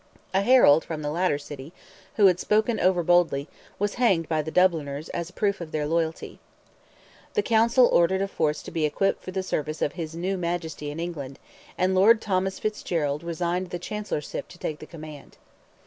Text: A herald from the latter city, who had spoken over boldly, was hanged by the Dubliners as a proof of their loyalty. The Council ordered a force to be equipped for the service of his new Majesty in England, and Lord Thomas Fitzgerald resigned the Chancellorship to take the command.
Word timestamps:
A 0.33 0.41
herald 0.41 0.83
from 0.83 1.03
the 1.03 1.11
latter 1.11 1.37
city, 1.37 1.73
who 2.15 2.25
had 2.25 2.39
spoken 2.39 2.79
over 2.79 3.03
boldly, 3.03 3.47
was 3.77 3.93
hanged 4.01 4.27
by 4.27 4.41
the 4.41 4.49
Dubliners 4.49 5.09
as 5.09 5.29
a 5.29 5.33
proof 5.33 5.61
of 5.61 5.71
their 5.71 5.85
loyalty. 5.85 6.39
The 7.35 7.43
Council 7.43 7.85
ordered 7.85 8.23
a 8.23 8.27
force 8.27 8.63
to 8.63 8.71
be 8.71 8.83
equipped 8.85 9.23
for 9.23 9.29
the 9.29 9.43
service 9.43 9.79
of 9.79 9.93
his 9.93 10.15
new 10.15 10.39
Majesty 10.39 10.89
in 10.89 10.99
England, 10.99 11.37
and 11.77 11.93
Lord 11.93 12.19
Thomas 12.19 12.57
Fitzgerald 12.57 13.21
resigned 13.21 13.69
the 13.69 13.77
Chancellorship 13.77 14.47
to 14.47 14.57
take 14.57 14.79
the 14.79 14.87
command. 14.87 15.37